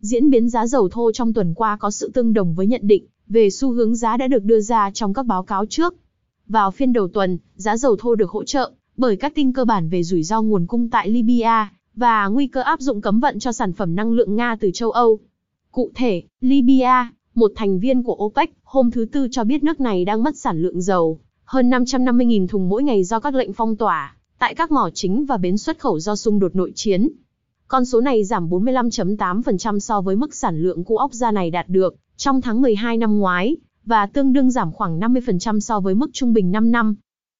diễn 0.00 0.30
biến 0.30 0.48
giá 0.48 0.66
dầu 0.66 0.88
thô 0.88 1.12
trong 1.12 1.32
tuần 1.32 1.54
qua 1.54 1.76
có 1.76 1.90
sự 1.90 2.10
tương 2.14 2.32
đồng 2.32 2.54
với 2.54 2.66
nhận 2.66 2.80
định 2.84 3.06
về 3.28 3.50
xu 3.50 3.72
hướng 3.72 3.96
giá 3.96 4.16
đã 4.16 4.28
được 4.28 4.44
đưa 4.44 4.60
ra 4.60 4.90
trong 4.94 5.14
các 5.14 5.26
báo 5.26 5.42
cáo 5.42 5.66
trước. 5.66 5.94
Vào 6.46 6.70
phiên 6.70 6.92
đầu 6.92 7.08
tuần, 7.08 7.38
giá 7.56 7.76
dầu 7.76 7.96
thô 7.96 8.14
được 8.14 8.30
hỗ 8.30 8.44
trợ 8.44 8.72
bởi 8.96 9.16
các 9.16 9.34
tin 9.34 9.52
cơ 9.52 9.64
bản 9.64 9.88
về 9.88 10.02
rủi 10.02 10.22
ro 10.22 10.42
nguồn 10.42 10.66
cung 10.66 10.88
tại 10.90 11.08
Libya 11.08 11.72
và 11.94 12.26
nguy 12.26 12.46
cơ 12.46 12.60
áp 12.60 12.80
dụng 12.80 13.00
cấm 13.00 13.20
vận 13.20 13.38
cho 13.38 13.52
sản 13.52 13.72
phẩm 13.72 13.94
năng 13.94 14.12
lượng 14.12 14.36
Nga 14.36 14.56
từ 14.60 14.70
châu 14.74 14.90
Âu. 14.90 15.18
Cụ 15.70 15.90
thể, 15.94 16.22
Libya, 16.40 17.12
một 17.34 17.52
thành 17.56 17.78
viên 17.78 18.02
của 18.02 18.16
OPEC, 18.24 18.50
hôm 18.62 18.90
thứ 18.90 19.06
Tư 19.12 19.28
cho 19.30 19.44
biết 19.44 19.64
nước 19.64 19.80
này 19.80 20.04
đang 20.04 20.22
mất 20.22 20.36
sản 20.36 20.62
lượng 20.62 20.80
dầu, 20.80 21.18
hơn 21.44 21.70
550.000 21.70 22.46
thùng 22.46 22.68
mỗi 22.68 22.82
ngày 22.82 23.04
do 23.04 23.20
các 23.20 23.34
lệnh 23.34 23.52
phong 23.52 23.76
tỏa, 23.76 24.16
tại 24.38 24.54
các 24.54 24.70
mỏ 24.70 24.90
chính 24.94 25.26
và 25.26 25.36
bến 25.36 25.58
xuất 25.58 25.78
khẩu 25.78 25.98
do 25.98 26.16
xung 26.16 26.38
đột 26.38 26.56
nội 26.56 26.72
chiến. 26.74 27.08
Con 27.70 27.84
số 27.84 28.00
này 28.00 28.24
giảm 28.24 28.48
45.8% 28.48 29.78
so 29.78 30.00
với 30.00 30.16
mức 30.16 30.34
sản 30.34 30.62
lượng 30.62 30.84
của 30.84 30.96
ốc 30.96 31.12
da 31.12 31.30
này 31.30 31.50
đạt 31.50 31.68
được 31.68 31.96
trong 32.16 32.40
tháng 32.40 32.60
12 32.60 32.96
năm 32.96 33.18
ngoái, 33.18 33.56
và 33.84 34.06
tương 34.06 34.32
đương 34.32 34.50
giảm 34.50 34.72
khoảng 34.72 35.00
50% 35.00 35.60
so 35.60 35.80
với 35.80 35.94
mức 35.94 36.10
trung 36.12 36.32
bình 36.32 36.52
5 36.52 36.70
năm. 36.70 36.94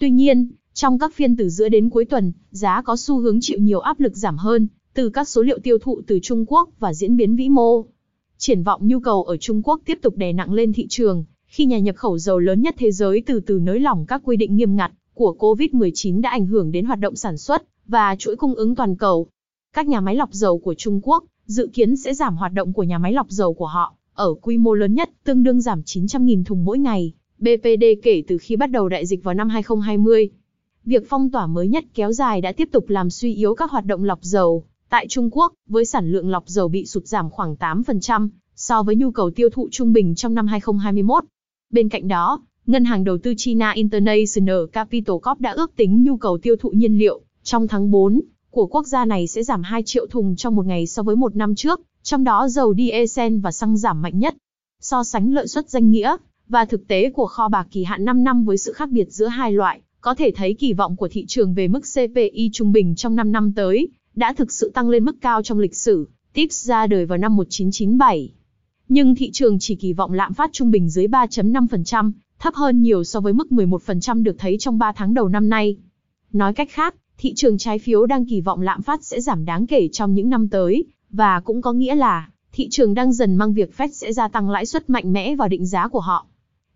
Tuy 0.00 0.10
nhiên, 0.10 0.48
trong 0.72 0.98
các 0.98 1.14
phiên 1.14 1.36
từ 1.36 1.48
giữa 1.48 1.68
đến 1.68 1.90
cuối 1.90 2.04
tuần, 2.04 2.32
giá 2.50 2.82
có 2.82 2.96
xu 2.96 3.18
hướng 3.18 3.38
chịu 3.40 3.58
nhiều 3.58 3.80
áp 3.80 4.00
lực 4.00 4.16
giảm 4.16 4.36
hơn, 4.36 4.68
từ 4.94 5.10
các 5.10 5.28
số 5.28 5.42
liệu 5.42 5.58
tiêu 5.58 5.78
thụ 5.78 6.00
từ 6.06 6.18
Trung 6.22 6.44
Quốc 6.48 6.68
và 6.78 6.94
diễn 6.94 7.16
biến 7.16 7.36
vĩ 7.36 7.48
mô. 7.48 7.84
Triển 8.38 8.62
vọng 8.62 8.88
nhu 8.88 9.00
cầu 9.00 9.22
ở 9.22 9.36
Trung 9.36 9.62
Quốc 9.62 9.80
tiếp 9.84 9.98
tục 10.02 10.16
đè 10.16 10.32
nặng 10.32 10.52
lên 10.52 10.72
thị 10.72 10.86
trường, 10.90 11.24
khi 11.46 11.64
nhà 11.64 11.78
nhập 11.78 11.96
khẩu 11.96 12.18
dầu 12.18 12.38
lớn 12.38 12.62
nhất 12.62 12.74
thế 12.78 12.92
giới 12.92 13.22
từ 13.26 13.40
từ 13.40 13.58
nới 13.58 13.80
lỏng 13.80 14.06
các 14.06 14.22
quy 14.24 14.36
định 14.36 14.56
nghiêm 14.56 14.76
ngặt 14.76 14.92
của 15.14 15.36
COVID-19 15.38 16.20
đã 16.20 16.30
ảnh 16.30 16.46
hưởng 16.46 16.72
đến 16.72 16.84
hoạt 16.84 16.98
động 16.98 17.16
sản 17.16 17.38
xuất 17.38 17.62
và 17.86 18.16
chuỗi 18.18 18.36
cung 18.36 18.54
ứng 18.54 18.74
toàn 18.74 18.96
cầu. 18.96 19.28
Các 19.76 19.88
nhà 19.88 20.00
máy 20.00 20.16
lọc 20.16 20.32
dầu 20.32 20.58
của 20.58 20.74
Trung 20.74 21.00
Quốc 21.02 21.24
dự 21.46 21.70
kiến 21.72 21.96
sẽ 21.96 22.14
giảm 22.14 22.36
hoạt 22.36 22.52
động 22.52 22.72
của 22.72 22.82
nhà 22.82 22.98
máy 22.98 23.12
lọc 23.12 23.30
dầu 23.30 23.54
của 23.54 23.66
họ 23.66 23.94
ở 24.14 24.34
quy 24.34 24.58
mô 24.58 24.74
lớn 24.74 24.94
nhất, 24.94 25.10
tương 25.24 25.42
đương 25.42 25.60
giảm 25.60 25.80
900.000 25.80 26.44
thùng 26.44 26.64
mỗi 26.64 26.78
ngày, 26.78 27.12
BPD 27.38 27.84
kể 28.02 28.22
từ 28.26 28.38
khi 28.38 28.56
bắt 28.56 28.70
đầu 28.70 28.88
đại 28.88 29.06
dịch 29.06 29.24
vào 29.24 29.34
năm 29.34 29.48
2020. 29.48 30.30
Việc 30.84 31.02
phong 31.08 31.30
tỏa 31.30 31.46
mới 31.46 31.68
nhất 31.68 31.84
kéo 31.94 32.12
dài 32.12 32.40
đã 32.40 32.52
tiếp 32.52 32.68
tục 32.72 32.88
làm 32.88 33.10
suy 33.10 33.34
yếu 33.34 33.54
các 33.54 33.70
hoạt 33.70 33.86
động 33.86 34.04
lọc 34.04 34.18
dầu 34.22 34.64
tại 34.88 35.06
Trung 35.08 35.30
Quốc, 35.32 35.52
với 35.68 35.84
sản 35.84 36.12
lượng 36.12 36.30
lọc 36.30 36.44
dầu 36.46 36.68
bị 36.68 36.86
sụt 36.86 37.06
giảm 37.06 37.30
khoảng 37.30 37.54
8% 37.54 38.28
so 38.56 38.82
với 38.82 38.96
nhu 38.96 39.10
cầu 39.10 39.30
tiêu 39.30 39.48
thụ 39.50 39.68
trung 39.70 39.92
bình 39.92 40.14
trong 40.14 40.34
năm 40.34 40.46
2021. 40.46 41.24
Bên 41.70 41.88
cạnh 41.88 42.08
đó, 42.08 42.40
Ngân 42.66 42.84
hàng 42.84 43.04
đầu 43.04 43.18
tư 43.18 43.34
China 43.36 43.70
International 43.70 44.66
Capital 44.72 45.16
Corp 45.16 45.40
đã 45.40 45.50
ước 45.50 45.76
tính 45.76 46.04
nhu 46.04 46.16
cầu 46.16 46.38
tiêu 46.38 46.56
thụ 46.56 46.70
nhiên 46.70 46.98
liệu 46.98 47.20
trong 47.42 47.68
tháng 47.68 47.90
4 47.90 48.20
của 48.52 48.66
quốc 48.66 48.86
gia 48.86 49.04
này 49.04 49.26
sẽ 49.26 49.42
giảm 49.42 49.62
2 49.62 49.82
triệu 49.82 50.06
thùng 50.06 50.36
trong 50.36 50.56
một 50.56 50.66
ngày 50.66 50.86
so 50.86 51.02
với 51.02 51.16
một 51.16 51.36
năm 51.36 51.54
trước, 51.54 51.80
trong 52.02 52.24
đó 52.24 52.48
dầu 52.48 52.74
diesel 52.74 53.38
và 53.38 53.52
xăng 53.52 53.76
giảm 53.76 54.02
mạnh 54.02 54.18
nhất. 54.18 54.34
So 54.80 55.04
sánh 55.04 55.32
lợi 55.32 55.48
suất 55.48 55.70
danh 55.70 55.90
nghĩa 55.90 56.16
và 56.48 56.64
thực 56.64 56.88
tế 56.88 57.10
của 57.10 57.26
kho 57.26 57.48
bạc 57.48 57.66
kỳ 57.70 57.84
hạn 57.84 58.04
5 58.04 58.24
năm 58.24 58.44
với 58.44 58.58
sự 58.58 58.72
khác 58.72 58.90
biệt 58.90 59.06
giữa 59.10 59.26
hai 59.26 59.52
loại, 59.52 59.80
có 60.00 60.14
thể 60.14 60.32
thấy 60.36 60.54
kỳ 60.54 60.72
vọng 60.72 60.96
của 60.96 61.08
thị 61.08 61.24
trường 61.28 61.54
về 61.54 61.68
mức 61.68 61.80
CPI 61.80 62.50
trung 62.52 62.72
bình 62.72 62.94
trong 62.94 63.16
5 63.16 63.32
năm 63.32 63.52
tới 63.52 63.88
đã 64.14 64.32
thực 64.32 64.52
sự 64.52 64.70
tăng 64.74 64.88
lên 64.88 65.04
mức 65.04 65.16
cao 65.20 65.42
trong 65.42 65.58
lịch 65.58 65.76
sử, 65.76 66.08
TIPS 66.32 66.66
ra 66.66 66.86
đời 66.86 67.06
vào 67.06 67.18
năm 67.18 67.36
1997. 67.36 68.32
Nhưng 68.88 69.14
thị 69.14 69.30
trường 69.32 69.58
chỉ 69.58 69.74
kỳ 69.74 69.92
vọng 69.92 70.12
lạm 70.12 70.32
phát 70.34 70.50
trung 70.52 70.70
bình 70.70 70.88
dưới 70.88 71.06
3.5%, 71.06 72.12
thấp 72.38 72.54
hơn 72.54 72.82
nhiều 72.82 73.04
so 73.04 73.20
với 73.20 73.32
mức 73.32 73.46
11% 73.50 74.22
được 74.22 74.36
thấy 74.38 74.56
trong 74.58 74.78
3 74.78 74.92
tháng 74.92 75.14
đầu 75.14 75.28
năm 75.28 75.48
nay. 75.48 75.76
Nói 76.32 76.54
cách 76.54 76.68
khác, 76.70 76.94
thị 77.22 77.34
trường 77.34 77.58
trái 77.58 77.78
phiếu 77.78 78.06
đang 78.06 78.26
kỳ 78.26 78.40
vọng 78.40 78.60
lạm 78.60 78.82
phát 78.82 79.04
sẽ 79.04 79.20
giảm 79.20 79.44
đáng 79.44 79.66
kể 79.66 79.88
trong 79.92 80.14
những 80.14 80.28
năm 80.28 80.48
tới, 80.48 80.84
và 81.10 81.40
cũng 81.40 81.62
có 81.62 81.72
nghĩa 81.72 81.94
là, 81.94 82.28
thị 82.52 82.68
trường 82.70 82.94
đang 82.94 83.12
dần 83.12 83.36
mang 83.36 83.54
việc 83.54 83.72
Fed 83.76 83.88
sẽ 83.88 84.12
gia 84.12 84.28
tăng 84.28 84.50
lãi 84.50 84.66
suất 84.66 84.90
mạnh 84.90 85.12
mẽ 85.12 85.36
vào 85.36 85.48
định 85.48 85.66
giá 85.66 85.88
của 85.88 86.00
họ. 86.00 86.26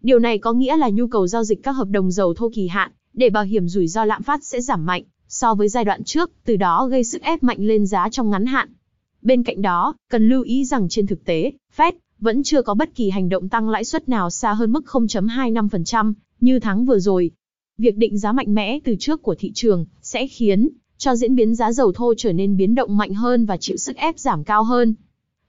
Điều 0.03 0.19
này 0.19 0.39
có 0.39 0.53
nghĩa 0.53 0.77
là 0.77 0.89
nhu 0.89 1.07
cầu 1.07 1.27
giao 1.27 1.45
dịch 1.45 1.63
các 1.63 1.73
hợp 1.73 1.89
đồng 1.89 2.11
dầu 2.11 2.35
thô 2.35 2.51
kỳ 2.55 2.69
hạn, 2.69 2.91
để 3.15 3.31
bảo 3.31 3.45
hiểm 3.45 3.69
rủi 3.69 3.89
ro 3.89 4.05
lạm 4.05 4.23
phát 4.23 4.45
sẽ 4.45 4.61
giảm 4.61 4.87
mạnh, 4.87 5.03
so 5.29 5.55
với 5.55 5.69
giai 5.69 5.85
đoạn 5.85 6.05
trước, 6.05 6.31
từ 6.45 6.57
đó 6.57 6.87
gây 6.87 7.05
sức 7.05 7.23
ép 7.23 7.43
mạnh 7.43 7.59
lên 7.61 7.87
giá 7.87 8.09
trong 8.09 8.31
ngắn 8.31 8.47
hạn. 8.47 8.69
Bên 9.23 9.43
cạnh 9.43 9.63
đó, 9.63 9.95
cần 10.11 10.29
lưu 10.29 10.43
ý 10.43 10.65
rằng 10.65 10.89
trên 10.89 11.07
thực 11.07 11.25
tế, 11.25 11.53
Fed 11.77 11.93
vẫn 12.21 12.43
chưa 12.43 12.63
có 12.63 12.75
bất 12.75 12.95
kỳ 12.95 13.11
hành 13.11 13.29
động 13.29 13.49
tăng 13.49 13.69
lãi 13.69 13.85
suất 13.85 14.09
nào 14.09 14.31
xa 14.31 14.53
hơn 14.53 14.73
mức 14.73 14.85
0.25% 14.87 16.13
như 16.41 16.61
tháng 16.61 16.85
vừa 16.85 16.99
rồi. 16.99 17.31
Việc 17.79 17.97
định 17.97 18.19
giá 18.19 18.33
mạnh 18.33 18.55
mẽ 18.55 18.79
từ 18.85 18.95
trước 18.99 19.23
của 19.23 19.35
thị 19.39 19.53
trường 19.55 19.87
sẽ 20.03 20.27
khiến 20.27 20.69
cho 20.99 21.17
diễn 21.17 21.35
biến 21.35 21.55
giá 21.55 21.73
dầu 21.73 21.93
thô 21.93 22.15
trở 22.17 22.33
nên 22.33 22.57
biến 22.57 22.75
động 22.75 22.97
mạnh 22.97 23.15
hơn 23.15 23.47
và 23.47 23.57
chịu 23.57 23.77
sức 23.77 23.97
ép 23.97 24.19
giảm 24.19 24.45
cao 24.45 24.65
hơn. 24.65 24.95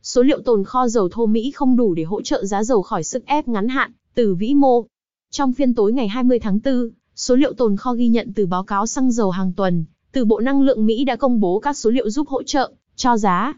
Số 0.02 0.22
liệu 0.22 0.42
tồn 0.42 0.64
kho 0.64 0.88
dầu 0.88 1.10
thô 1.10 1.26
Mỹ 1.26 1.52
không 1.52 1.76
đủ 1.76 1.94
để 1.94 2.04
hỗ 2.04 2.22
trợ 2.22 2.46
giá 2.46 2.64
dầu 2.64 2.82
khỏi 2.82 3.04
sức 3.04 3.26
ép 3.26 3.48
ngắn 3.48 3.68
hạn 3.68 3.92
từ 4.16 4.36
vĩ 4.36 4.54
mô. 4.54 4.86
Trong 5.32 5.54
phiên 5.54 5.74
tối 5.74 5.94
ngày 5.94 6.08
20 6.08 6.40
tháng 6.40 6.60
4, 6.66 6.90
số 7.16 7.36
liệu 7.36 7.54
tồn 7.54 7.78
kho 7.78 7.94
ghi 7.94 8.08
nhận 8.08 8.34
từ 8.36 8.46
báo 8.46 8.64
cáo 8.64 8.88
xăng 8.88 9.12
dầu 9.12 9.32
hàng 9.32 9.54
tuần 9.54 9.86
từ 10.12 10.26
Bộ 10.26 10.40
Năng 10.40 10.62
lượng 10.62 10.86
Mỹ 10.86 11.04
đã 11.04 11.16
công 11.16 11.40
bố 11.40 11.60
các 11.60 11.78
số 11.78 11.90
liệu 11.90 12.10
giúp 12.10 12.28
hỗ 12.28 12.44
trợ 12.44 12.72
cho 12.96 13.18
giá. 13.18 13.54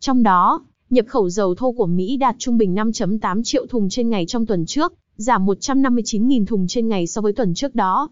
Trong 0.00 0.22
đó, 0.22 0.60
nhập 0.90 1.06
khẩu 1.08 1.30
dầu 1.30 1.54
thô 1.54 1.72
của 1.72 1.86
Mỹ 1.86 2.16
đạt 2.16 2.36
trung 2.38 2.58
bình 2.58 2.74
5.8 2.74 3.42
triệu 3.44 3.66
thùng 3.66 3.88
trên 3.88 4.10
ngày 4.10 4.26
trong 4.26 4.46
tuần 4.46 4.66
trước, 4.66 4.92
giảm 5.16 5.46
159.000 5.46 6.46
thùng 6.46 6.66
trên 6.66 6.88
ngày 6.88 7.06
so 7.06 7.20
với 7.20 7.32
tuần 7.32 7.54
trước 7.54 7.74
đó. 7.74 8.08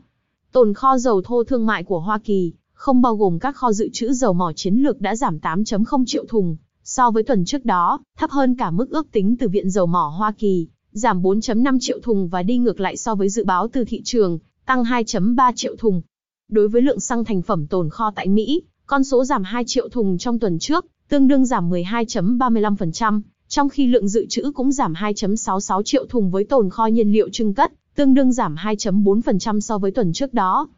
Tồn 0.52 0.74
kho 0.74 0.98
dầu 0.98 1.22
thô 1.22 1.44
thương 1.44 1.66
mại 1.66 1.84
của 1.84 2.00
Hoa 2.00 2.18
Kỳ, 2.18 2.52
không 2.72 3.02
bao 3.02 3.16
gồm 3.16 3.38
các 3.38 3.56
kho 3.56 3.72
dự 3.72 3.88
trữ 3.92 4.12
dầu 4.12 4.32
mỏ 4.32 4.52
chiến 4.52 4.74
lược 4.74 5.00
đã 5.00 5.16
giảm 5.16 5.38
8.0 5.38 6.04
triệu 6.06 6.24
thùng 6.28 6.56
so 6.84 7.10
với 7.10 7.22
tuần 7.22 7.44
trước 7.44 7.64
đó, 7.64 8.00
thấp 8.18 8.30
hơn 8.30 8.54
cả 8.54 8.70
mức 8.70 8.90
ước 8.90 9.12
tính 9.12 9.36
từ 9.36 9.48
Viện 9.48 9.70
Dầu 9.70 9.86
mỏ 9.86 10.14
Hoa 10.16 10.32
Kỳ, 10.32 10.68
giảm 10.92 11.22
4.5 11.22 11.78
triệu 11.80 11.98
thùng 12.02 12.28
và 12.28 12.42
đi 12.42 12.58
ngược 12.58 12.80
lại 12.80 12.96
so 12.96 13.14
với 13.14 13.28
dự 13.28 13.44
báo 13.44 13.68
từ 13.68 13.84
thị 13.84 14.02
trường, 14.04 14.38
tăng 14.66 14.84
2.3 14.84 15.52
triệu 15.56 15.76
thùng. 15.76 16.02
Đối 16.48 16.68
với 16.68 16.82
lượng 16.82 17.00
xăng 17.00 17.24
thành 17.24 17.42
phẩm 17.42 17.66
tồn 17.66 17.90
kho 17.90 18.10
tại 18.10 18.28
Mỹ, 18.28 18.62
con 18.86 19.04
số 19.04 19.24
giảm 19.24 19.44
2 19.44 19.64
triệu 19.66 19.88
thùng 19.88 20.18
trong 20.18 20.38
tuần 20.38 20.58
trước, 20.58 20.86
tương 21.08 21.28
đương 21.28 21.46
giảm 21.46 21.70
12.35%, 21.70 23.20
trong 23.54 23.68
khi 23.68 23.86
lượng 23.86 24.08
dự 24.08 24.26
trữ 24.26 24.50
cũng 24.54 24.72
giảm 24.72 24.92
2.66 24.92 25.82
triệu 25.82 26.06
thùng 26.06 26.30
với 26.30 26.44
tồn 26.44 26.70
kho 26.70 26.86
nhiên 26.86 27.12
liệu 27.12 27.28
trưng 27.28 27.54
cất, 27.54 27.72
tương 27.94 28.14
đương 28.14 28.32
giảm 28.32 28.54
2.4% 28.54 29.60
so 29.60 29.78
với 29.78 29.90
tuần 29.90 30.12
trước 30.12 30.34
đó. 30.34 30.68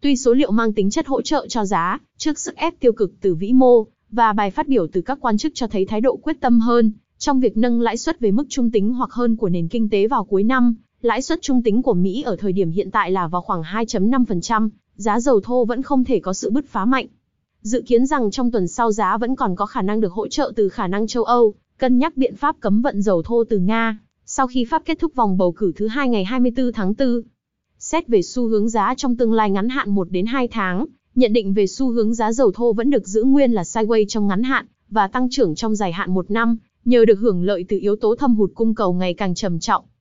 Tuy 0.00 0.16
số 0.16 0.32
liệu 0.32 0.50
mang 0.50 0.72
tính 0.72 0.90
chất 0.90 1.06
hỗ 1.06 1.22
trợ 1.22 1.46
cho 1.48 1.64
giá, 1.64 1.98
trước 2.18 2.38
sức 2.38 2.56
ép 2.56 2.80
tiêu 2.80 2.92
cực 2.92 3.12
từ 3.20 3.34
vĩ 3.34 3.52
mô, 3.52 3.86
và 4.10 4.32
bài 4.32 4.50
phát 4.50 4.68
biểu 4.68 4.86
từ 4.86 5.00
các 5.00 5.18
quan 5.20 5.38
chức 5.38 5.52
cho 5.54 5.66
thấy 5.66 5.86
thái 5.86 6.00
độ 6.00 6.16
quyết 6.16 6.40
tâm 6.40 6.60
hơn, 6.60 6.92
trong 7.18 7.40
việc 7.40 7.56
nâng 7.56 7.80
lãi 7.80 7.96
suất 7.96 8.20
về 8.20 8.30
mức 8.30 8.44
trung 8.48 8.70
tính 8.70 8.94
hoặc 8.94 9.12
hơn 9.12 9.36
của 9.36 9.48
nền 9.48 9.68
kinh 9.68 9.88
tế 9.88 10.06
vào 10.06 10.24
cuối 10.24 10.42
năm, 10.42 10.74
lãi 11.02 11.22
suất 11.22 11.42
trung 11.42 11.62
tính 11.62 11.82
của 11.82 11.94
Mỹ 11.94 12.22
ở 12.22 12.36
thời 12.36 12.52
điểm 12.52 12.70
hiện 12.70 12.90
tại 12.90 13.10
là 13.10 13.26
vào 13.26 13.40
khoảng 13.40 13.62
2.5%, 13.62 14.68
giá 14.94 15.20
dầu 15.20 15.40
thô 15.40 15.64
vẫn 15.64 15.82
không 15.82 16.04
thể 16.04 16.20
có 16.20 16.32
sự 16.32 16.50
bứt 16.50 16.64
phá 16.68 16.84
mạnh. 16.84 17.06
Dự 17.62 17.82
kiến 17.86 18.06
rằng 18.06 18.30
trong 18.30 18.50
tuần 18.50 18.68
sau 18.68 18.92
giá 18.92 19.16
vẫn 19.16 19.36
còn 19.36 19.56
có 19.56 19.66
khả 19.66 19.82
năng 19.82 20.00
được 20.00 20.12
hỗ 20.12 20.28
trợ 20.28 20.52
từ 20.56 20.68
khả 20.68 20.86
năng 20.86 21.06
châu 21.06 21.24
Âu, 21.24 21.54
cân 21.80 21.98
nhắc 21.98 22.16
biện 22.16 22.36
pháp 22.36 22.56
cấm 22.60 22.82
vận 22.82 23.02
dầu 23.02 23.22
thô 23.22 23.44
từ 23.44 23.58
Nga, 23.58 23.98
sau 24.24 24.46
khi 24.46 24.64
Pháp 24.64 24.82
kết 24.84 24.98
thúc 24.98 25.14
vòng 25.14 25.38
bầu 25.38 25.52
cử 25.52 25.72
thứ 25.76 25.86
hai 25.86 26.08
ngày 26.08 26.24
24 26.24 26.72
tháng 26.72 26.94
4. 26.98 27.22
Xét 27.78 28.08
về 28.08 28.22
xu 28.22 28.48
hướng 28.48 28.68
giá 28.68 28.94
trong 28.96 29.16
tương 29.16 29.32
lai 29.32 29.50
ngắn 29.50 29.68
hạn 29.68 29.90
1 29.90 30.10
đến 30.10 30.26
2 30.26 30.48
tháng, 30.48 30.86
nhận 31.14 31.32
định 31.32 31.54
về 31.54 31.66
xu 31.66 31.90
hướng 31.90 32.14
giá 32.14 32.32
dầu 32.32 32.52
thô 32.54 32.72
vẫn 32.72 32.90
được 32.90 33.06
giữ 33.06 33.22
nguyên 33.22 33.52
là 33.52 33.62
sideways 33.62 34.04
trong 34.08 34.26
ngắn 34.26 34.42
hạn 34.42 34.66
và 34.90 35.08
tăng 35.08 35.28
trưởng 35.30 35.54
trong 35.54 35.74
dài 35.76 35.92
hạn 35.92 36.14
1 36.14 36.30
năm, 36.30 36.56
nhờ 36.84 37.04
được 37.04 37.18
hưởng 37.18 37.42
lợi 37.42 37.64
từ 37.68 37.78
yếu 37.78 37.96
tố 37.96 38.16
thâm 38.16 38.34
hụt 38.34 38.50
cung 38.54 38.74
cầu 38.74 38.92
ngày 38.92 39.14
càng 39.14 39.34
trầm 39.34 39.58
trọng. 39.58 39.84